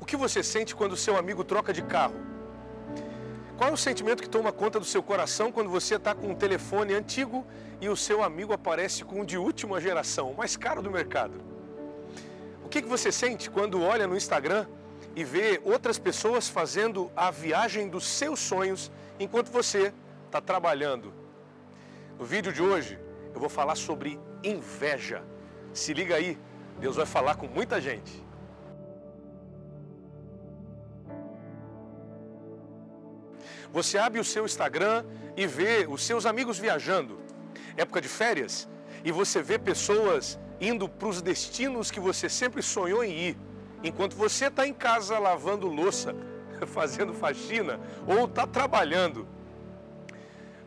O 0.00 0.06
que 0.06 0.16
você 0.16 0.42
sente 0.42 0.74
quando 0.74 0.96
seu 0.96 1.16
amigo 1.16 1.44
troca 1.44 1.74
de 1.74 1.82
carro? 1.82 2.16
Qual 3.58 3.68
é 3.68 3.72
o 3.72 3.76
sentimento 3.76 4.22
que 4.22 4.28
toma 4.30 4.50
conta 4.50 4.80
do 4.80 4.86
seu 4.86 5.02
coração 5.02 5.52
quando 5.52 5.68
você 5.68 5.96
está 5.96 6.14
com 6.14 6.28
um 6.28 6.34
telefone 6.34 6.94
antigo 6.94 7.46
e 7.78 7.90
o 7.90 7.94
seu 7.94 8.22
amigo 8.22 8.54
aparece 8.54 9.04
com 9.04 9.20
um 9.20 9.24
de 9.24 9.36
última 9.36 9.78
geração, 9.78 10.30
o 10.30 10.36
mais 10.36 10.56
caro 10.56 10.80
do 10.80 10.90
mercado? 10.90 11.38
O 12.64 12.68
que, 12.70 12.80
que 12.80 12.88
você 12.88 13.12
sente 13.12 13.50
quando 13.50 13.82
olha 13.82 14.06
no 14.06 14.16
Instagram 14.16 14.66
e 15.14 15.22
vê 15.22 15.60
outras 15.62 15.98
pessoas 15.98 16.48
fazendo 16.48 17.12
a 17.14 17.30
viagem 17.30 17.86
dos 17.86 18.06
seus 18.06 18.40
sonhos 18.40 18.90
enquanto 19.18 19.50
você 19.50 19.92
está 20.24 20.40
trabalhando? 20.40 21.12
No 22.18 22.24
vídeo 22.24 22.54
de 22.54 22.62
hoje 22.62 22.98
eu 23.34 23.38
vou 23.38 23.50
falar 23.50 23.74
sobre 23.74 24.18
inveja. 24.42 25.22
Se 25.74 25.92
liga 25.92 26.14
aí, 26.14 26.38
Deus 26.78 26.96
vai 26.96 27.04
falar 27.06 27.34
com 27.34 27.46
muita 27.46 27.78
gente. 27.78 28.29
Você 33.72 33.98
abre 33.98 34.18
o 34.18 34.24
seu 34.24 34.44
Instagram 34.44 35.04
e 35.36 35.46
vê 35.46 35.86
os 35.88 36.02
seus 36.02 36.26
amigos 36.26 36.58
viajando, 36.58 37.20
época 37.76 38.00
de 38.00 38.08
férias, 38.08 38.68
e 39.04 39.12
você 39.12 39.40
vê 39.40 39.58
pessoas 39.58 40.38
indo 40.60 40.88
para 40.88 41.08
os 41.08 41.22
destinos 41.22 41.90
que 41.90 42.00
você 42.00 42.28
sempre 42.28 42.62
sonhou 42.62 43.04
em 43.04 43.12
ir, 43.12 43.38
enquanto 43.82 44.16
você 44.16 44.46
está 44.46 44.66
em 44.66 44.74
casa 44.74 45.18
lavando 45.18 45.68
louça, 45.68 46.14
fazendo 46.66 47.14
faxina 47.14 47.80
ou 48.06 48.24
está 48.24 48.46
trabalhando. 48.46 49.26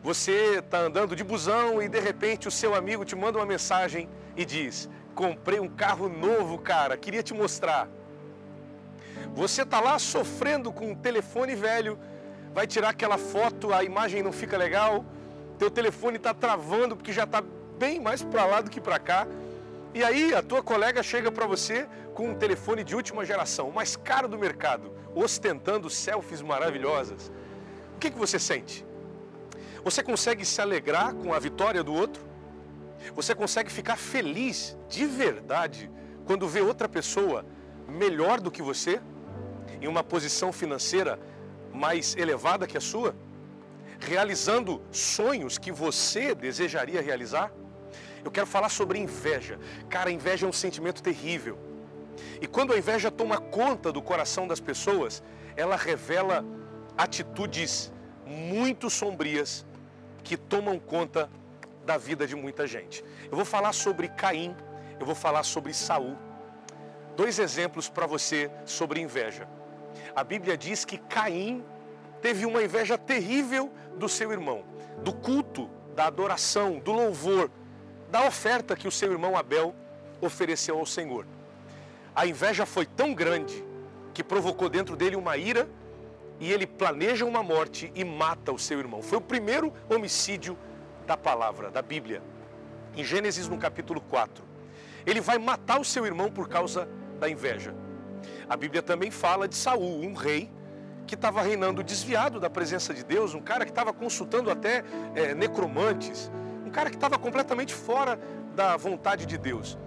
Você 0.02 0.58
está 0.58 0.80
andando 0.80 1.14
de 1.14 1.22
busão 1.22 1.82
e 1.82 1.88
de 1.88 2.00
repente 2.00 2.48
o 2.48 2.50
seu 2.50 2.74
amigo 2.74 3.04
te 3.04 3.14
manda 3.14 3.38
uma 3.38 3.46
mensagem 3.46 4.08
e 4.36 4.44
diz: 4.44 4.88
Comprei 5.14 5.60
um 5.60 5.68
carro 5.68 6.08
novo, 6.08 6.58
cara, 6.58 6.96
queria 6.96 7.22
te 7.22 7.32
mostrar. 7.32 7.88
Você 9.34 9.62
está 9.62 9.80
lá 9.80 9.98
sofrendo 9.98 10.72
com 10.72 10.90
um 10.90 10.94
telefone 10.94 11.54
velho 11.54 11.98
vai 12.54 12.68
tirar 12.68 12.90
aquela 12.90 13.18
foto, 13.18 13.74
a 13.74 13.82
imagem 13.82 14.22
não 14.22 14.30
fica 14.32 14.56
legal, 14.56 15.04
teu 15.58 15.68
telefone 15.68 16.16
está 16.18 16.32
travando 16.32 16.96
porque 16.96 17.12
já 17.12 17.24
está 17.24 17.42
bem 17.76 18.00
mais 18.00 18.22
para 18.22 18.46
lá 18.46 18.60
do 18.60 18.70
que 18.70 18.80
para 18.80 18.98
cá. 19.00 19.26
E 19.92 20.04
aí 20.04 20.32
a 20.32 20.40
tua 20.40 20.62
colega 20.62 21.02
chega 21.02 21.32
para 21.32 21.46
você 21.46 21.88
com 22.14 22.30
um 22.30 22.34
telefone 22.34 22.84
de 22.84 22.94
última 22.94 23.24
geração, 23.24 23.68
o 23.68 23.74
mais 23.74 23.96
caro 23.96 24.28
do 24.28 24.38
mercado, 24.38 24.92
ostentando 25.16 25.90
selfies 25.90 26.40
maravilhosas. 26.40 27.32
O 27.96 27.98
que, 27.98 28.10
que 28.10 28.18
você 28.18 28.38
sente? 28.38 28.86
Você 29.82 30.02
consegue 30.02 30.44
se 30.44 30.60
alegrar 30.60 31.12
com 31.14 31.34
a 31.34 31.38
vitória 31.40 31.82
do 31.82 31.92
outro? 31.92 32.22
Você 33.16 33.34
consegue 33.34 33.70
ficar 33.70 33.96
feliz 33.96 34.76
de 34.88 35.06
verdade 35.06 35.90
quando 36.24 36.48
vê 36.48 36.60
outra 36.60 36.88
pessoa 36.88 37.44
melhor 37.88 38.40
do 38.40 38.50
que 38.50 38.62
você, 38.62 39.00
em 39.80 39.88
uma 39.88 40.02
posição 40.02 40.52
financeira 40.52 41.18
mais 41.74 42.16
elevada 42.16 42.66
que 42.66 42.78
a 42.78 42.80
sua? 42.80 43.14
Realizando 43.98 44.80
sonhos 44.90 45.58
que 45.58 45.72
você 45.72 46.34
desejaria 46.34 47.02
realizar? 47.02 47.52
Eu 48.24 48.30
quero 48.30 48.46
falar 48.46 48.68
sobre 48.68 48.98
inveja. 48.98 49.58
Cara, 49.90 50.10
inveja 50.10 50.46
é 50.46 50.48
um 50.48 50.52
sentimento 50.52 51.02
terrível. 51.02 51.58
E 52.40 52.46
quando 52.46 52.72
a 52.72 52.78
inveja 52.78 53.10
toma 53.10 53.38
conta 53.38 53.92
do 53.92 54.00
coração 54.00 54.46
das 54.46 54.60
pessoas, 54.60 55.22
ela 55.56 55.76
revela 55.76 56.44
atitudes 56.96 57.92
muito 58.26 58.88
sombrias 58.88 59.66
que 60.22 60.36
tomam 60.36 60.78
conta 60.78 61.28
da 61.84 61.98
vida 61.98 62.26
de 62.26 62.34
muita 62.34 62.66
gente. 62.66 63.04
Eu 63.30 63.36
vou 63.36 63.44
falar 63.44 63.72
sobre 63.72 64.08
Caim, 64.08 64.56
eu 64.98 65.04
vou 65.04 65.14
falar 65.14 65.42
sobre 65.42 65.74
Saul. 65.74 66.16
Dois 67.16 67.38
exemplos 67.38 67.88
para 67.88 68.06
você 68.06 68.50
sobre 68.64 69.00
inveja. 69.00 69.46
A 70.14 70.22
Bíblia 70.22 70.56
diz 70.56 70.84
que 70.84 70.96
Caim 70.96 71.64
teve 72.22 72.46
uma 72.46 72.62
inveja 72.62 72.96
terrível 72.96 73.70
do 73.96 74.08
seu 74.08 74.30
irmão, 74.30 74.64
do 75.02 75.12
culto, 75.12 75.68
da 75.94 76.06
adoração, 76.06 76.78
do 76.78 76.92
louvor, 76.92 77.50
da 78.10 78.26
oferta 78.26 78.76
que 78.76 78.86
o 78.86 78.92
seu 78.92 79.10
irmão 79.10 79.36
Abel 79.36 79.74
ofereceu 80.20 80.78
ao 80.78 80.86
Senhor. 80.86 81.26
A 82.14 82.26
inveja 82.26 82.64
foi 82.64 82.86
tão 82.86 83.12
grande 83.12 83.64
que 84.12 84.22
provocou 84.22 84.68
dentro 84.68 84.96
dele 84.96 85.16
uma 85.16 85.36
ira 85.36 85.68
e 86.38 86.52
ele 86.52 86.66
planeja 86.66 87.24
uma 87.24 87.42
morte 87.42 87.90
e 87.94 88.04
mata 88.04 88.52
o 88.52 88.58
seu 88.58 88.78
irmão. 88.78 89.02
Foi 89.02 89.18
o 89.18 89.20
primeiro 89.20 89.72
homicídio 89.88 90.56
da 91.06 91.16
palavra, 91.16 91.70
da 91.70 91.82
Bíblia. 91.82 92.22
Em 92.96 93.02
Gênesis 93.02 93.48
no 93.48 93.58
capítulo 93.58 94.00
4. 94.00 94.44
Ele 95.04 95.20
vai 95.20 95.38
matar 95.38 95.80
o 95.80 95.84
seu 95.84 96.06
irmão 96.06 96.30
por 96.30 96.48
causa 96.48 96.88
da 97.18 97.28
inveja. 97.28 97.74
A 98.48 98.56
Bíblia 98.56 98.82
também 98.82 99.10
fala 99.10 99.48
de 99.48 99.56
Saul, 99.56 100.00
um 100.02 100.14
rei 100.14 100.50
que 101.06 101.14
estava 101.14 101.42
reinando 101.42 101.82
desviado 101.82 102.40
da 102.40 102.48
presença 102.48 102.94
de 102.94 103.04
Deus, 103.04 103.34
um 103.34 103.40
cara 103.40 103.64
que 103.64 103.70
estava 103.70 103.92
consultando 103.92 104.50
até 104.50 104.82
é, 105.14 105.34
necromantes, 105.34 106.30
um 106.64 106.70
cara 106.70 106.88
que 106.88 106.96
estava 106.96 107.18
completamente 107.18 107.74
fora 107.74 108.18
da 108.54 108.76
vontade 108.76 109.26
de 109.26 109.36
Deus. 109.36 109.78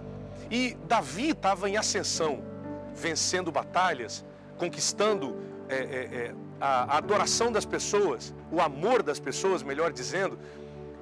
E 0.50 0.76
Davi 0.86 1.30
estava 1.30 1.68
em 1.68 1.76
ascensão, 1.76 2.42
vencendo 2.94 3.50
batalhas, 3.50 4.24
conquistando 4.56 5.36
é, 5.68 5.76
é, 5.76 5.78
é, 5.78 6.34
a, 6.60 6.94
a 6.94 6.98
adoração 6.98 7.52
das 7.52 7.64
pessoas, 7.64 8.34
o 8.50 8.60
amor 8.60 9.02
das 9.02 9.18
pessoas, 9.18 9.62
melhor 9.62 9.92
dizendo, 9.92 10.38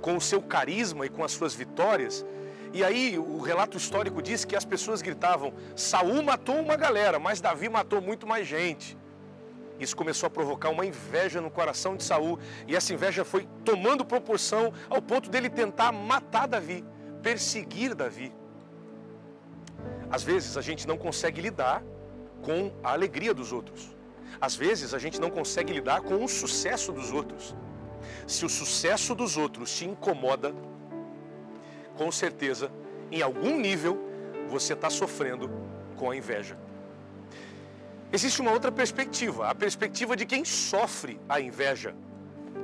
com 0.00 0.16
o 0.16 0.20
seu 0.20 0.42
carisma 0.42 1.06
e 1.06 1.08
com 1.08 1.24
as 1.24 1.32
suas 1.32 1.54
vitórias. 1.54 2.24
E 2.72 2.84
aí 2.84 3.18
o 3.18 3.40
relato 3.40 3.76
histórico 3.76 4.20
diz 4.22 4.44
que 4.44 4.56
as 4.56 4.64
pessoas 4.64 5.02
gritavam: 5.02 5.52
Saul 5.74 6.22
matou 6.22 6.56
uma 6.56 6.76
galera, 6.76 7.18
mas 7.18 7.40
Davi 7.40 7.68
matou 7.68 8.00
muito 8.00 8.26
mais 8.26 8.46
gente. 8.46 8.96
Isso 9.78 9.94
começou 9.94 10.26
a 10.26 10.30
provocar 10.30 10.70
uma 10.70 10.86
inveja 10.86 11.40
no 11.40 11.50
coração 11.50 11.96
de 11.96 12.02
Saul, 12.02 12.38
e 12.66 12.74
essa 12.74 12.94
inveja 12.94 13.24
foi 13.24 13.46
tomando 13.64 14.04
proporção 14.04 14.72
ao 14.88 15.02
ponto 15.02 15.28
dele 15.28 15.50
tentar 15.50 15.92
matar 15.92 16.46
Davi, 16.46 16.84
perseguir 17.22 17.94
Davi. 17.94 18.32
Às 20.10 20.22
vezes 20.22 20.56
a 20.56 20.62
gente 20.62 20.86
não 20.86 20.96
consegue 20.96 21.40
lidar 21.40 21.82
com 22.42 22.72
a 22.82 22.92
alegria 22.92 23.34
dos 23.34 23.52
outros. 23.52 23.94
Às 24.40 24.54
vezes 24.54 24.94
a 24.94 24.98
gente 24.98 25.20
não 25.20 25.30
consegue 25.30 25.72
lidar 25.72 26.00
com 26.00 26.24
o 26.24 26.28
sucesso 26.28 26.92
dos 26.92 27.12
outros. 27.12 27.54
Se 28.26 28.44
o 28.44 28.48
sucesso 28.48 29.14
dos 29.14 29.36
outros 29.36 29.74
te 29.76 29.84
incomoda, 29.84 30.54
com 31.96 32.12
certeza, 32.12 32.70
em 33.10 33.22
algum 33.22 33.58
nível, 33.58 33.98
você 34.48 34.74
está 34.74 34.90
sofrendo 34.90 35.50
com 35.96 36.10
a 36.10 36.16
inveja. 36.16 36.56
Existe 38.12 38.40
uma 38.40 38.52
outra 38.52 38.70
perspectiva, 38.70 39.48
a 39.48 39.54
perspectiva 39.54 40.16
de 40.16 40.24
quem 40.24 40.44
sofre 40.44 41.20
a 41.28 41.40
inveja. 41.40 41.94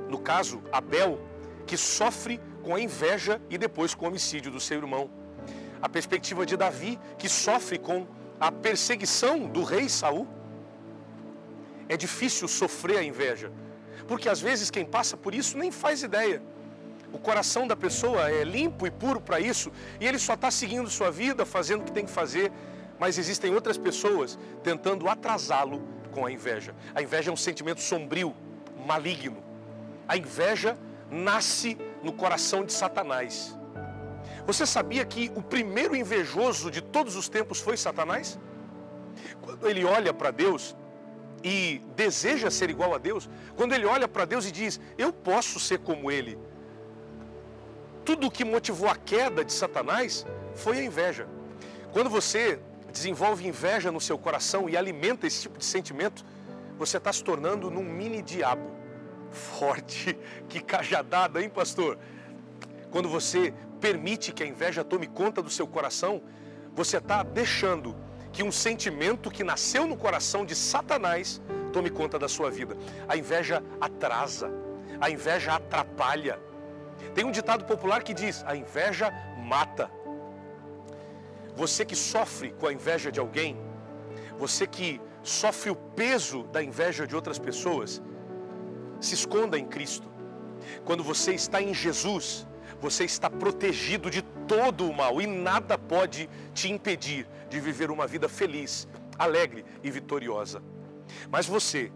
No 0.09 0.19
caso, 0.19 0.63
Abel, 0.71 1.19
que 1.67 1.75
sofre 1.75 2.39
com 2.61 2.73
a 2.73 2.79
inveja 2.79 3.41
e 3.49 3.57
depois 3.57 3.93
com 3.93 4.05
o 4.05 4.07
homicídio 4.07 4.51
do 4.51 4.59
seu 4.59 4.77
irmão. 4.77 5.09
A 5.81 5.89
perspectiva 5.89 6.45
de 6.45 6.55
Davi, 6.55 6.97
que 7.17 7.27
sofre 7.27 7.77
com 7.77 8.07
a 8.39 8.51
perseguição 8.51 9.47
do 9.47 9.63
rei 9.63 9.89
Saul. 9.89 10.27
É 11.89 11.97
difícil 11.97 12.47
sofrer 12.47 12.97
a 12.97 13.03
inveja, 13.03 13.51
porque 14.07 14.29
às 14.29 14.39
vezes 14.39 14.71
quem 14.71 14.85
passa 14.85 15.17
por 15.17 15.35
isso 15.35 15.57
nem 15.57 15.71
faz 15.71 16.01
ideia. 16.03 16.41
O 17.13 17.19
coração 17.19 17.67
da 17.67 17.75
pessoa 17.75 18.31
é 18.31 18.43
limpo 18.43 18.87
e 18.87 18.91
puro 18.91 19.21
para 19.21 19.39
isso, 19.39 19.71
e 20.01 20.07
ele 20.07 20.17
só 20.17 20.33
está 20.33 20.49
seguindo 20.49 20.89
sua 20.89 21.11
vida, 21.11 21.45
fazendo 21.45 21.81
o 21.81 21.83
que 21.83 21.91
tem 21.91 22.05
que 22.05 22.11
fazer, 22.11 22.51
mas 22.99 23.19
existem 23.19 23.53
outras 23.53 23.77
pessoas 23.77 24.37
tentando 24.63 25.07
atrasá-lo 25.07 25.83
com 26.11 26.25
a 26.25 26.31
inveja. 26.31 26.73
A 26.95 27.03
inveja 27.03 27.29
é 27.29 27.33
um 27.33 27.37
sentimento 27.37 27.81
sombrio, 27.81 28.35
maligno. 28.87 29.43
A 30.07 30.17
inveja 30.17 30.75
nasce 31.11 31.77
no 32.01 32.11
coração 32.11 32.65
de 32.65 32.73
Satanás. 32.73 33.55
Você 34.47 34.65
sabia 34.65 35.05
que 35.05 35.31
o 35.35 35.41
primeiro 35.41 35.95
invejoso 35.95 36.71
de 36.71 36.81
todos 36.81 37.15
os 37.15 37.29
tempos 37.29 37.59
foi 37.59 37.77
Satanás? 37.77 38.39
Quando 39.39 39.69
ele 39.69 39.85
olha 39.85 40.11
para 40.11 40.31
Deus 40.31 40.75
e 41.43 41.79
deseja 41.95 42.49
ser 42.49 42.71
igual 42.71 42.95
a 42.95 42.97
Deus, 42.97 43.29
quando 43.55 43.73
ele 43.73 43.85
olha 43.85 44.07
para 44.07 44.25
Deus 44.25 44.47
e 44.47 44.51
diz: 44.51 44.79
Eu 44.97 45.13
posso 45.13 45.59
ser 45.59 45.79
como 45.79 46.09
Ele. 46.09 46.39
Tudo 48.05 48.27
o 48.27 48.31
que 48.31 48.43
motivou 48.43 48.89
a 48.89 48.95
queda 48.95 49.45
de 49.45 49.53
Satanás 49.53 50.25
foi 50.55 50.79
a 50.79 50.83
inveja. 50.83 51.27
Quando 51.91 52.09
você 52.09 52.59
desenvolve 52.91 53.47
inveja 53.47 53.91
no 53.91 54.01
seu 54.01 54.17
coração 54.17 54.69
e 54.69 54.75
alimenta 54.75 55.25
esse 55.25 55.41
tipo 55.41 55.57
de 55.57 55.65
sentimento, 55.65 56.25
você 56.77 56.97
está 56.97 57.13
se 57.13 57.23
tornando 57.23 57.71
num 57.71 57.83
mini 57.83 58.21
diabo. 58.21 58.71
Forte, 59.31 60.17
que 60.49 60.59
cajadada, 60.59 61.41
hein, 61.41 61.49
pastor? 61.49 61.97
Quando 62.91 63.09
você 63.09 63.53
permite 63.79 64.31
que 64.31 64.43
a 64.43 64.45
inveja 64.45 64.83
tome 64.83 65.07
conta 65.07 65.41
do 65.41 65.49
seu 65.49 65.67
coração, 65.67 66.21
você 66.75 66.97
está 66.97 67.23
deixando 67.23 67.95
que 68.31 68.43
um 68.43 68.51
sentimento 68.51 69.31
que 69.31 69.43
nasceu 69.43 69.87
no 69.87 69.95
coração 69.95 70.45
de 70.45 70.55
Satanás 70.55 71.41
tome 71.71 71.89
conta 71.89 72.19
da 72.19 72.27
sua 72.27 72.49
vida. 72.49 72.75
A 73.07 73.15
inveja 73.15 73.63
atrasa, 73.79 74.51
a 74.99 75.09
inveja 75.09 75.53
atrapalha. 75.53 76.39
Tem 77.13 77.25
um 77.25 77.31
ditado 77.31 77.65
popular 77.65 78.03
que 78.03 78.13
diz: 78.13 78.43
a 78.45 78.55
inveja 78.55 79.11
mata. 79.37 79.89
Você 81.55 81.85
que 81.85 81.95
sofre 81.95 82.51
com 82.53 82.67
a 82.67 82.73
inveja 82.73 83.11
de 83.11 83.19
alguém, 83.19 83.57
Você 84.37 84.65
que 84.65 84.99
sofre 85.21 85.69
o 85.69 85.75
peso 85.75 86.43
da 86.43 86.61
inveja 86.61 87.07
de 87.07 87.15
outras 87.15 87.39
pessoas, 87.39 88.01
se 88.99 89.13
esconda 89.13 89.57
em 89.57 89.65
Cristo. 89.65 90.07
Quando 90.83 91.03
você 91.03 91.33
está 91.33 91.61
em 91.61 91.73
Jesus, 91.73 92.47
você 92.81 93.03
está 93.05 93.29
protegido 93.29 94.09
de 94.09 94.21
todo 94.47 94.89
o 94.89 94.93
mal 94.93 95.21
e 95.21 95.27
nada 95.27 95.77
pode 95.77 96.29
te 96.53 96.71
impedir 96.71 97.27
de 97.49 97.59
viver 97.59 97.91
uma 97.91 98.07
vida 98.07 98.27
feliz, 98.27 98.87
alegre 99.17 99.63
e 99.83 99.91
vitoriosa. 99.91 100.61
Mas 101.29 101.45
você 101.45 101.91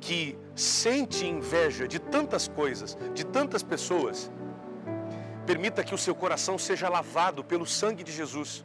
que 0.00 0.36
sente 0.54 1.26
inveja 1.26 1.86
de 1.86 1.98
tantas 1.98 2.48
coisas, 2.48 2.96
de 3.14 3.24
tantas 3.24 3.62
pessoas, 3.62 4.30
permita 5.46 5.84
que 5.84 5.94
o 5.94 5.98
seu 5.98 6.14
coração 6.14 6.58
seja 6.58 6.88
lavado 6.88 7.44
pelo 7.44 7.64
sangue 7.64 8.02
de 8.02 8.12
Jesus. 8.12 8.64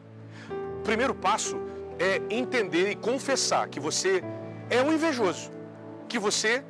O 0.80 0.84
primeiro 0.84 1.14
passo 1.14 1.58
é 2.00 2.20
entender 2.34 2.90
e 2.90 2.96
confessar 2.96 3.70
que 3.70 3.80
você 3.80 4.24
é 4.70 4.82
um 4.82 4.92
invejoso, 4.92 5.52
que 6.10 6.18
você 6.18 6.64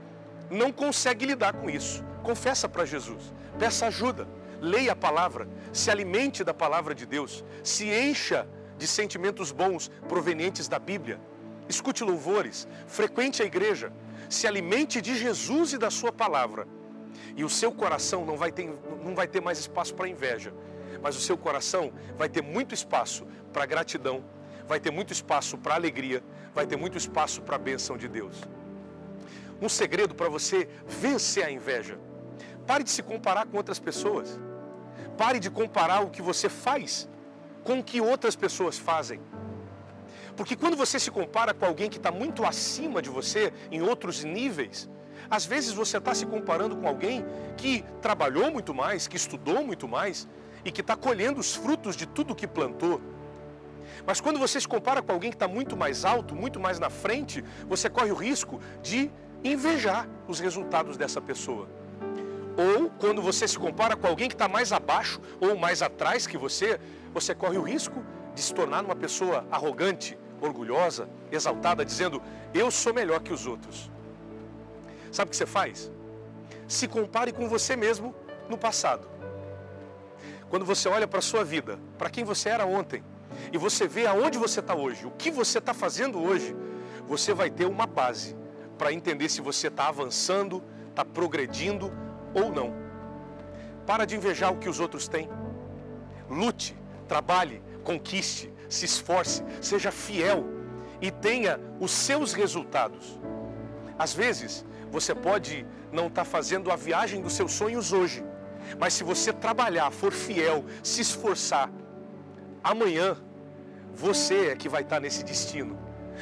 não 0.49 0.71
consegue 0.71 1.25
lidar 1.25 1.53
com 1.53 1.69
isso. 1.69 2.03
Confessa 2.21 2.67
para 2.67 2.85
Jesus, 2.85 3.33
peça 3.57 3.87
ajuda, 3.87 4.27
leia 4.59 4.91
a 4.91 4.95
palavra, 4.95 5.47
se 5.71 5.89
alimente 5.89 6.43
da 6.43 6.53
palavra 6.53 6.93
de 6.93 7.05
Deus, 7.05 7.43
se 7.63 7.85
encha 7.85 8.47
de 8.77 8.85
sentimentos 8.85 9.51
bons 9.51 9.89
provenientes 10.09 10.67
da 10.67 10.77
Bíblia. 10.77 11.19
Escute 11.69 12.03
louvores, 12.03 12.67
frequente 12.85 13.41
a 13.41 13.45
igreja, 13.45 13.93
se 14.29 14.45
alimente 14.45 15.01
de 15.01 15.17
Jesus 15.17 15.73
e 15.73 15.77
da 15.77 15.89
sua 15.89 16.11
palavra. 16.11 16.67
E 17.35 17.43
o 17.43 17.49
seu 17.49 17.71
coração 17.71 18.25
não 18.25 18.35
vai 18.35 18.51
ter, 18.51 18.69
não 19.03 19.15
vai 19.15 19.27
ter 19.27 19.41
mais 19.41 19.59
espaço 19.59 19.93
para 19.93 20.07
inveja, 20.07 20.53
mas 21.01 21.15
o 21.15 21.21
seu 21.21 21.37
coração 21.37 21.91
vai 22.17 22.29
ter 22.29 22.41
muito 22.41 22.73
espaço 22.73 23.25
para 23.51 23.65
gratidão, 23.65 24.23
vai 24.67 24.79
ter 24.79 24.91
muito 24.91 25.11
espaço 25.11 25.57
para 25.57 25.75
alegria, 25.75 26.23
vai 26.53 26.65
ter 26.65 26.77
muito 26.77 26.97
espaço 26.97 27.41
para 27.41 27.55
a 27.55 27.59
bênção 27.59 27.97
de 27.97 28.07
Deus. 28.07 28.41
Um 29.61 29.69
segredo 29.69 30.15
para 30.15 30.29
você 30.29 30.67
vencer 30.87 31.45
a 31.45 31.51
inveja. 31.51 31.99
Pare 32.65 32.83
de 32.83 32.89
se 32.89 33.03
comparar 33.03 33.45
com 33.45 33.57
outras 33.57 33.79
pessoas. 33.79 34.39
Pare 35.17 35.39
de 35.39 35.49
comparar 35.49 36.01
o 36.01 36.09
que 36.09 36.21
você 36.21 36.49
faz 36.49 37.07
com 37.63 37.79
o 37.79 37.83
que 37.83 38.01
outras 38.01 38.35
pessoas 38.35 38.77
fazem. 38.77 39.19
Porque 40.35 40.55
quando 40.55 40.75
você 40.75 40.99
se 40.99 41.11
compara 41.11 41.53
com 41.53 41.65
alguém 41.65 41.89
que 41.89 41.97
está 41.97 42.11
muito 42.11 42.43
acima 42.43 43.01
de 43.01 43.09
você, 43.09 43.53
em 43.69 43.81
outros 43.81 44.23
níveis, 44.23 44.89
às 45.29 45.45
vezes 45.45 45.73
você 45.73 45.97
está 45.97 46.13
se 46.13 46.25
comparando 46.25 46.75
com 46.75 46.87
alguém 46.87 47.25
que 47.57 47.83
trabalhou 48.01 48.51
muito 48.51 48.73
mais, 48.73 49.07
que 49.07 49.17
estudou 49.17 49.63
muito 49.63 49.87
mais 49.87 50.27
e 50.63 50.71
que 50.71 50.81
está 50.81 50.95
colhendo 50.95 51.39
os 51.39 51.55
frutos 51.55 51.95
de 51.95 52.05
tudo 52.05 52.35
que 52.35 52.47
plantou. 52.47 53.01
Mas 54.05 54.19
quando 54.19 54.39
você 54.39 54.59
se 54.59 54.67
compara 54.67 55.01
com 55.01 55.11
alguém 55.11 55.29
que 55.29 55.35
está 55.35 55.47
muito 55.47 55.77
mais 55.77 56.05
alto, 56.05 56.35
muito 56.35 56.59
mais 56.59 56.79
na 56.79 56.89
frente, 56.89 57.43
você 57.67 57.89
corre 57.89 58.11
o 58.11 58.15
risco 58.15 58.59
de 58.81 59.11
invejar 59.43 60.07
os 60.27 60.39
resultados 60.39 60.97
dessa 60.97 61.21
pessoa. 61.21 61.67
Ou 62.57 62.89
quando 62.99 63.21
você 63.21 63.47
se 63.47 63.57
compara 63.57 63.95
com 63.95 64.07
alguém 64.07 64.27
que 64.27 64.35
está 64.35 64.47
mais 64.47 64.71
abaixo 64.71 65.19
ou 65.39 65.57
mais 65.57 65.81
atrás 65.81 66.27
que 66.27 66.37
você, 66.37 66.79
você 67.13 67.33
corre 67.33 67.57
o 67.57 67.61
risco 67.61 68.03
de 68.35 68.41
se 68.41 68.53
tornar 68.53 68.83
uma 68.83 68.95
pessoa 68.95 69.45
arrogante, 69.51 70.17
orgulhosa, 70.41 71.09
exaltada, 71.31 71.85
dizendo: 71.85 72.21
Eu 72.53 72.69
sou 72.69 72.93
melhor 72.93 73.21
que 73.21 73.33
os 73.33 73.47
outros. 73.47 73.89
Sabe 75.11 75.29
o 75.29 75.31
que 75.31 75.37
você 75.37 75.45
faz? 75.45 75.91
Se 76.67 76.87
compare 76.87 77.31
com 77.31 77.47
você 77.49 77.75
mesmo 77.75 78.15
no 78.49 78.57
passado. 78.57 79.07
Quando 80.49 80.65
você 80.65 80.87
olha 80.89 81.07
para 81.07 81.19
a 81.19 81.21
sua 81.21 81.43
vida, 81.43 81.79
para 81.97 82.09
quem 82.09 82.23
você 82.23 82.49
era 82.49 82.65
ontem, 82.65 83.03
e 83.51 83.57
você 83.57 83.87
vê 83.87 84.05
aonde 84.05 84.37
você 84.37 84.59
está 84.59 84.75
hoje, 84.75 85.05
o 85.05 85.11
que 85.11 85.31
você 85.31 85.57
está 85.57 85.73
fazendo 85.73 86.21
hoje, 86.21 86.55
você 87.07 87.33
vai 87.33 87.49
ter 87.49 87.65
uma 87.65 87.85
base 87.85 88.35
para 88.77 88.91
entender 88.91 89.29
se 89.29 89.41
você 89.41 89.67
está 89.67 89.87
avançando, 89.87 90.63
está 90.89 91.05
progredindo 91.05 91.91
ou 92.33 92.51
não. 92.51 92.73
Para 93.85 94.05
de 94.05 94.15
invejar 94.15 94.51
o 94.51 94.57
que 94.57 94.69
os 94.69 94.79
outros 94.79 95.07
têm. 95.07 95.29
Lute, 96.29 96.77
trabalhe, 97.07 97.61
conquiste, 97.83 98.51
se 98.69 98.85
esforce, 98.85 99.43
seja 99.61 99.91
fiel 99.91 100.45
e 101.01 101.11
tenha 101.11 101.59
os 101.79 101.91
seus 101.91 102.33
resultados. 102.33 103.19
Às 103.97 104.13
vezes, 104.13 104.65
você 104.91 105.15
pode 105.15 105.65
não 105.91 106.07
estar 106.07 106.25
tá 106.25 106.29
fazendo 106.29 106.71
a 106.71 106.75
viagem 106.75 107.21
dos 107.21 107.33
seus 107.33 107.53
sonhos 107.53 107.93
hoje, 107.93 108.23
mas 108.77 108.93
se 108.93 109.03
você 109.03 109.31
trabalhar, 109.31 109.89
for 109.91 110.11
fiel, 110.11 110.65
se 110.83 111.01
esforçar, 111.01 111.71
amanhã 112.63 113.17
você 113.95 114.47
é 114.47 114.55
que 114.55 114.69
vai 114.69 114.81
estar 114.81 114.97
tá 114.97 114.99
nesse 114.99 115.23
destino. 115.23 115.79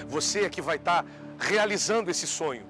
Você 0.07 0.41
é 0.41 0.49
que 0.49 0.61
vai 0.61 0.77
estar 0.77 1.03
tá 1.03 1.09
realizando 1.39 2.09
esse 2.09 2.27
sonho. 2.27 2.65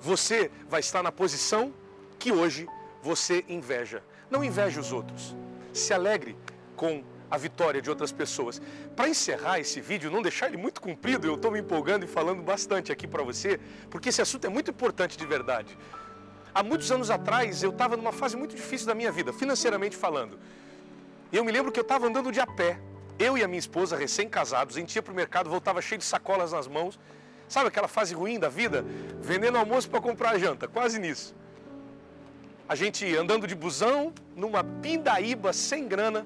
Você 0.00 0.50
vai 0.68 0.80
estar 0.80 1.02
na 1.02 1.12
posição 1.12 1.74
que 2.18 2.32
hoje 2.32 2.66
você 3.02 3.44
inveja. 3.48 4.02
Não 4.30 4.44
inveje 4.44 4.78
os 4.78 4.92
outros. 4.92 5.36
Se 5.72 5.92
alegre 5.92 6.36
com 6.76 7.04
a 7.30 7.36
vitória 7.36 7.80
de 7.80 7.88
outras 7.88 8.10
pessoas. 8.12 8.60
Para 8.96 9.08
encerrar 9.08 9.60
esse 9.60 9.80
vídeo, 9.80 10.10
não 10.10 10.20
deixar 10.20 10.48
ele 10.48 10.56
muito 10.56 10.80
comprido, 10.80 11.26
eu 11.26 11.34
estou 11.36 11.50
me 11.50 11.60
empolgando 11.60 12.04
e 12.04 12.08
falando 12.08 12.42
bastante 12.42 12.90
aqui 12.90 13.06
para 13.06 13.22
você, 13.22 13.60
porque 13.88 14.08
esse 14.08 14.20
assunto 14.20 14.46
é 14.46 14.48
muito 14.48 14.70
importante 14.70 15.16
de 15.16 15.26
verdade. 15.26 15.78
Há 16.54 16.62
muitos 16.62 16.90
anos 16.90 17.10
atrás, 17.10 17.62
eu 17.62 17.70
estava 17.70 17.96
numa 17.96 18.12
fase 18.12 18.36
muito 18.36 18.56
difícil 18.56 18.86
da 18.86 18.94
minha 18.94 19.12
vida, 19.12 19.32
financeiramente 19.32 19.96
falando. 19.96 20.38
E 21.30 21.36
eu 21.36 21.44
me 21.44 21.52
lembro 21.52 21.70
que 21.70 21.78
eu 21.78 21.82
estava 21.82 22.06
andando 22.06 22.32
de 22.32 22.40
a 22.40 22.46
pé, 22.46 22.80
eu 23.18 23.38
e 23.38 23.44
a 23.44 23.48
minha 23.48 23.58
esposa, 23.58 23.96
recém-casados, 23.96 24.76
a 24.76 24.80
gente 24.80 24.96
ia 24.96 25.02
para 25.02 25.12
o 25.12 25.16
mercado, 25.16 25.48
voltava 25.48 25.80
cheio 25.80 25.98
de 25.98 26.04
sacolas 26.04 26.52
nas 26.52 26.66
mãos. 26.66 26.98
Sabe 27.48 27.68
aquela 27.68 27.88
fase 27.88 28.14
ruim 28.14 28.38
da 28.38 28.48
vida? 28.48 28.84
Vendendo 29.20 29.58
almoço 29.58 29.88
para 29.88 30.00
comprar 30.00 30.38
janta, 30.38 30.66
quase 30.66 30.98
nisso 30.98 31.34
a 32.70 32.76
gente 32.76 33.16
andando 33.16 33.48
de 33.48 33.54
busão, 33.56 34.14
numa 34.36 34.62
pindaíba 34.62 35.52
sem 35.52 35.88
grana, 35.88 36.24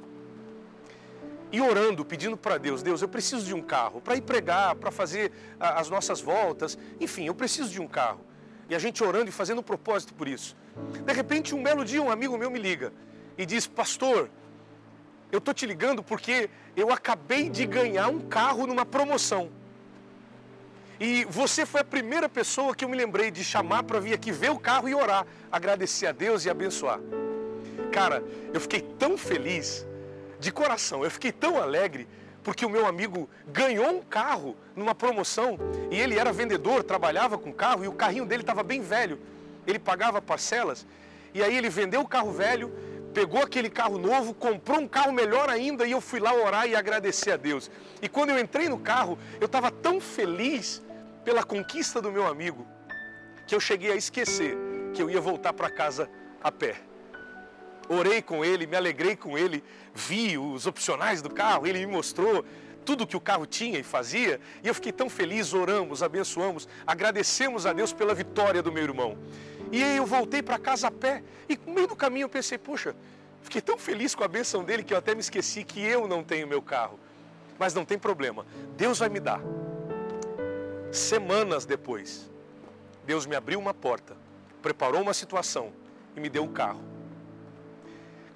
e 1.55 1.61
orando, 1.61 2.05
pedindo 2.05 2.37
para 2.37 2.59
Deus, 2.59 2.83
Deus, 2.83 3.01
eu 3.01 3.06
preciso 3.06 3.47
de 3.47 3.55
um 3.55 3.62
carro 3.62 4.01
para 4.01 4.17
ir 4.17 4.23
pregar, 4.23 4.75
para 4.75 4.91
fazer 4.91 5.31
as 5.61 5.89
nossas 5.89 6.21
voltas, 6.21 6.77
enfim, 6.99 7.27
eu 7.27 7.35
preciso 7.35 7.71
de 7.71 7.81
um 7.81 7.87
carro. 7.87 8.21
E 8.69 8.75
a 8.75 8.79
gente 8.81 9.05
orando 9.05 9.29
e 9.29 9.33
fazendo 9.33 9.61
um 9.61 9.62
propósito 9.62 10.15
por 10.15 10.27
isso. 10.27 10.56
De 11.06 11.12
repente, 11.12 11.55
um 11.55 11.62
belo 11.62 11.85
dia, 11.85 12.03
um 12.03 12.11
amigo 12.11 12.37
meu 12.37 12.51
me 12.51 12.59
liga 12.59 12.93
e 13.39 13.47
diz: 13.47 13.69
Pastor, 13.69 14.29
eu 15.31 15.39
estou 15.39 15.55
te 15.55 15.65
ligando 15.65 16.03
porque 16.03 16.51
eu 16.77 16.91
acabei 16.91 17.49
de 17.49 17.65
ganhar 17.67 18.09
um 18.09 18.19
carro 18.19 18.67
numa 18.67 18.85
promoção. 18.85 19.49
E 20.99 21.25
você 21.27 21.65
foi 21.65 21.83
a 21.83 21.85
primeira 21.85 22.29
pessoa 22.29 22.75
que 22.75 22.85
eu 22.85 22.89
me 22.89 22.97
lembrei 22.97 23.31
de 23.31 23.44
chamar 23.44 23.84
para 23.84 24.01
vir 24.01 24.13
aqui 24.13 24.32
ver 24.32 24.51
o 24.51 24.58
carro 24.58 24.89
e 24.89 24.94
orar, 24.94 25.25
agradecer 25.53 26.08
a 26.08 26.13
Deus 26.13 26.44
e 26.46 26.51
abençoar. 26.51 26.99
Cara, 27.93 28.25
eu 28.53 28.61
fiquei 28.61 28.81
tão 28.81 29.17
feliz, 29.17 29.87
de 30.44 30.53
coração, 30.53 31.03
eu 31.03 31.10
fiquei 31.10 31.32
tão 31.32 31.56
alegre, 31.60 32.06
porque 32.43 32.67
o 32.67 32.69
meu 32.69 32.86
amigo 32.86 33.29
ganhou 33.46 33.91
um 33.91 34.03
carro 34.03 34.55
numa 34.77 34.94
promoção 34.94 35.58
e 35.91 35.98
ele 35.98 36.19
era 36.19 36.32
vendedor, 36.32 36.84
trabalhava 36.84 37.39
com 37.39 37.51
carro 37.53 37.84
e 37.84 37.89
o 37.89 37.93
carrinho 37.93 38.27
dele 38.27 38.43
estava 38.43 38.63
bem 38.63 38.82
velho. 38.82 39.19
Ele 39.67 39.79
pagava 39.79 40.20
parcelas 40.20 40.86
e 41.32 41.43
aí 41.43 41.56
ele 41.56 41.70
vendeu 41.70 42.03
o 42.03 42.06
carro 42.06 42.31
velho, 42.31 42.70
pegou 43.15 43.43
aquele 43.43 43.70
carro 43.70 43.96
novo, 43.96 44.34
comprou 44.34 44.79
um 44.79 44.86
carro 44.86 45.13
melhor 45.13 45.48
ainda 45.48 45.86
e 45.86 45.93
eu 45.93 46.01
fui 46.03 46.20
lá 46.20 46.34
orar 46.34 46.69
e 46.69 46.77
agradecer 46.77 47.32
a 47.32 47.36
Deus. 47.39 47.70
E 48.03 48.08
quando 48.08 48.31
eu 48.31 48.39
entrei 48.39 48.69
no 48.69 48.79
carro, 48.79 49.19
eu 49.41 49.46
estava 49.46 49.70
tão 49.70 49.98
feliz 49.98 50.82
pela 51.24 51.43
conquista 51.43 52.03
do 52.03 52.13
meu 52.13 52.27
amigo, 52.27 52.67
que 53.46 53.55
eu 53.55 53.60
cheguei 53.60 53.91
a 53.93 53.96
esquecer 53.96 54.55
que 54.93 55.03
eu 55.03 55.08
ia 55.08 55.20
voltar 55.20 55.55
para 55.55 55.70
casa 55.70 56.10
a 56.43 56.53
pé. 56.53 56.77
Orei 57.88 58.22
com 58.22 58.44
ele, 58.44 58.67
me 58.67 58.76
alegrei 58.76 59.14
com 59.14 59.36
ele, 59.36 59.62
vi 59.94 60.38
os 60.38 60.67
opcionais 60.67 61.20
do 61.20 61.29
carro, 61.29 61.67
ele 61.67 61.84
me 61.84 61.93
mostrou 61.93 62.44
tudo 62.84 63.06
que 63.06 63.17
o 63.17 63.20
carro 63.20 63.46
tinha 63.46 63.79
e 63.79 63.82
fazia, 63.82 64.41
e 64.62 64.69
eu 64.69 64.74
fiquei 64.74 64.93
tão 64.93 65.08
feliz, 65.08 65.55
oramos, 65.55 66.03
abençoamos, 66.03 66.69
agradecemos 66.86 67.67
a 67.67 67.72
Deus 67.72 67.93
pela 67.93 68.14
vitória 68.14 68.62
do 68.62 68.70
meu 68.70 68.82
irmão. 68.82 69.17
E 69.72 69.82
aí 69.82 69.96
eu 69.96 70.06
voltei 70.06 70.43
para 70.43 70.58
casa 70.58 70.88
a 70.88 70.91
pé, 70.91 71.22
e 71.48 71.58
no 71.67 71.72
meio 71.72 71.88
do 71.88 71.96
caminho 71.96 72.24
eu 72.24 72.29
pensei, 72.29 72.58
poxa, 72.58 72.94
fiquei 73.43 73.60
tão 73.60 73.79
feliz 73.79 74.14
com 74.14 74.22
a 74.22 74.29
benção 74.29 74.62
dele 74.62 74.84
que 74.84 74.93
eu 74.93 74.98
até 74.98 75.14
me 75.14 75.20
esqueci 75.20 75.64
que 75.64 75.81
eu 75.81 76.06
não 76.06 76.22
tenho 76.22 76.46
meu 76.46 76.60
carro. 76.62 76.98
Mas 77.58 77.72
não 77.72 77.84
tem 77.84 77.98
problema, 77.98 78.44
Deus 78.76 78.98
vai 78.98 79.08
me 79.08 79.20
dar. 79.20 79.41
Semanas 80.93 81.64
depois, 81.64 82.31
Deus 83.06 83.26
me 83.26 83.34
abriu 83.34 83.58
uma 83.58 83.72
porta, 83.72 84.17
preparou 84.60 85.00
uma 85.00 85.14
situação 85.14 85.72
e 86.17 86.20
me 86.20 86.29
deu 86.29 86.44
um 86.44 86.53
carro. 86.53 86.94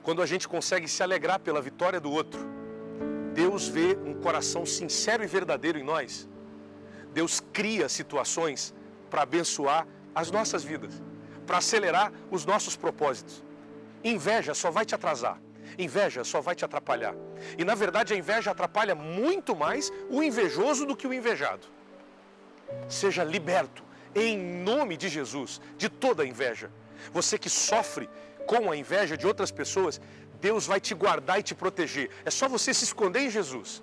Quando 0.02 0.22
a 0.22 0.26
gente 0.26 0.48
consegue 0.48 0.88
se 0.88 1.02
alegrar 1.02 1.40
pela 1.40 1.60
vitória 1.60 2.00
do 2.00 2.10
outro, 2.10 2.40
Deus 3.34 3.68
vê 3.68 3.96
um 4.04 4.14
coração 4.14 4.64
sincero 4.66 5.22
e 5.22 5.26
verdadeiro 5.26 5.78
em 5.78 5.84
nós. 5.84 6.28
Deus 7.12 7.40
cria 7.52 7.88
situações 7.88 8.74
para 9.10 9.22
abençoar 9.22 9.86
as 10.14 10.30
nossas 10.30 10.64
vidas, 10.64 11.02
para 11.46 11.58
acelerar 11.58 12.12
os 12.30 12.44
nossos 12.44 12.76
propósitos. 12.76 13.44
Inveja 14.02 14.54
só 14.54 14.70
vai 14.70 14.84
te 14.84 14.94
atrasar. 14.94 15.40
Inveja 15.78 16.24
só 16.24 16.40
vai 16.40 16.54
te 16.54 16.64
atrapalhar. 16.64 17.14
E 17.56 17.64
na 17.64 17.74
verdade 17.74 18.14
a 18.14 18.16
inveja 18.16 18.50
atrapalha 18.50 18.94
muito 18.94 19.54
mais 19.54 19.92
o 20.08 20.22
invejoso 20.22 20.86
do 20.86 20.96
que 20.96 21.06
o 21.06 21.12
invejado. 21.12 21.66
seja 22.88 23.24
liberto 23.24 23.82
em 24.14 24.36
nome 24.38 24.96
de 24.96 25.08
Jesus 25.08 25.60
de 25.76 25.88
toda 25.88 26.26
inveja. 26.26 26.70
Você 27.12 27.38
que 27.38 27.48
sofre 27.48 28.08
com 28.48 28.70
a 28.70 28.76
inveja 28.76 29.14
de 29.14 29.26
outras 29.26 29.50
pessoas, 29.50 30.00
Deus 30.40 30.66
vai 30.66 30.80
te 30.80 30.94
guardar 30.94 31.38
e 31.38 31.42
te 31.42 31.54
proteger. 31.54 32.10
É 32.24 32.30
só 32.30 32.48
você 32.48 32.72
se 32.72 32.84
esconder 32.84 33.20
em 33.20 33.30
Jesus. 33.30 33.82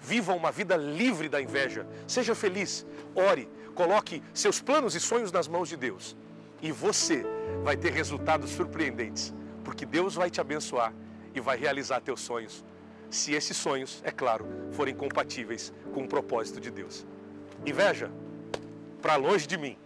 Viva 0.00 0.32
uma 0.32 0.52
vida 0.52 0.76
livre 0.76 1.28
da 1.28 1.42
inveja. 1.42 1.84
Seja 2.06 2.34
feliz. 2.34 2.86
Ore. 3.16 3.48
Coloque 3.74 4.22
seus 4.32 4.60
planos 4.60 4.94
e 4.94 5.00
sonhos 5.00 5.32
nas 5.32 5.48
mãos 5.48 5.68
de 5.68 5.76
Deus. 5.76 6.16
E 6.62 6.70
você 6.70 7.26
vai 7.64 7.76
ter 7.76 7.92
resultados 7.92 8.50
surpreendentes. 8.50 9.34
Porque 9.64 9.84
Deus 9.84 10.14
vai 10.14 10.30
te 10.30 10.40
abençoar 10.40 10.94
e 11.34 11.40
vai 11.40 11.58
realizar 11.58 12.00
teus 12.00 12.20
sonhos. 12.20 12.64
Se 13.10 13.34
esses 13.34 13.56
sonhos, 13.56 14.00
é 14.04 14.12
claro, 14.12 14.46
forem 14.70 14.94
compatíveis 14.94 15.72
com 15.92 16.04
o 16.04 16.08
propósito 16.08 16.60
de 16.60 16.70
Deus. 16.70 17.04
Inveja, 17.66 18.10
para 19.02 19.16
longe 19.16 19.46
de 19.48 19.58
mim. 19.58 19.76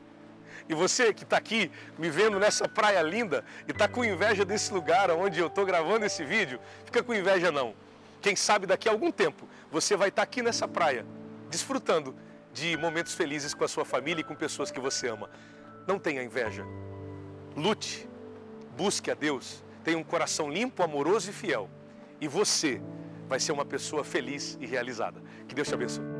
E 0.68 0.74
você 0.74 1.12
que 1.12 1.24
está 1.24 1.36
aqui 1.36 1.70
me 1.98 2.10
vendo 2.10 2.38
nessa 2.38 2.68
praia 2.68 3.02
linda 3.02 3.44
e 3.66 3.72
está 3.72 3.88
com 3.88 4.04
inveja 4.04 4.44
desse 4.44 4.72
lugar 4.72 5.10
onde 5.10 5.40
eu 5.40 5.46
estou 5.46 5.64
gravando 5.64 6.04
esse 6.04 6.24
vídeo, 6.24 6.60
fica 6.84 7.02
com 7.02 7.14
inveja 7.14 7.50
não. 7.50 7.74
Quem 8.20 8.36
sabe 8.36 8.66
daqui 8.66 8.88
a 8.88 8.92
algum 8.92 9.10
tempo 9.10 9.48
você 9.70 9.96
vai 9.96 10.08
estar 10.08 10.22
tá 10.22 10.24
aqui 10.24 10.42
nessa 10.42 10.68
praia, 10.68 11.06
desfrutando 11.48 12.14
de 12.52 12.76
momentos 12.76 13.14
felizes 13.14 13.54
com 13.54 13.64
a 13.64 13.68
sua 13.68 13.84
família 13.84 14.20
e 14.20 14.24
com 14.24 14.34
pessoas 14.34 14.70
que 14.70 14.80
você 14.80 15.08
ama. 15.08 15.30
Não 15.86 15.98
tenha 15.98 16.22
inveja. 16.22 16.64
Lute, 17.56 18.08
busque 18.76 19.10
a 19.10 19.14
Deus, 19.14 19.64
tenha 19.84 19.98
um 19.98 20.04
coração 20.04 20.50
limpo, 20.50 20.82
amoroso 20.82 21.30
e 21.30 21.32
fiel. 21.32 21.70
E 22.20 22.28
você 22.28 22.80
vai 23.28 23.40
ser 23.40 23.52
uma 23.52 23.64
pessoa 23.64 24.04
feliz 24.04 24.58
e 24.60 24.66
realizada. 24.66 25.22
Que 25.48 25.54
Deus 25.54 25.68
te 25.68 25.74
abençoe. 25.74 26.19